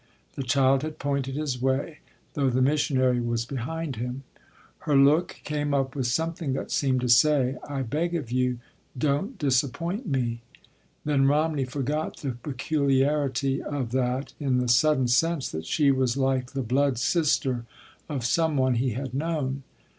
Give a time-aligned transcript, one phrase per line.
[0.33, 1.99] The child had pointed his way,
[2.33, 4.23] though the missionary was behind him.
[4.79, 10.07] Her look came up with something that seemed to say, "I beg of you—don’t disappoint
[10.07, 10.41] me."
[11.05, 16.53] Then Romney forgot the peculiarity of that, in the sudden sense that she was like
[16.53, 17.65] the blood sister
[18.09, 19.61] of some one he had known.